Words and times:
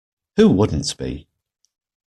Who 0.35 0.49
wouldn't 0.49 0.97
be? 0.97 1.27